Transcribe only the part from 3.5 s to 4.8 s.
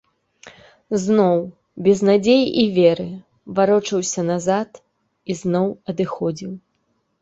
варочаўся назад